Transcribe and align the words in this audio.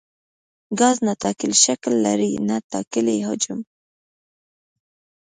ګاز 0.79 0.97
نه 1.05 1.13
ټاکلی 1.21 1.57
شکل 1.65 1.93
لري 2.05 2.31
نه 2.47 2.57
ټاکلی 2.71 3.17
حجم. 3.27 3.59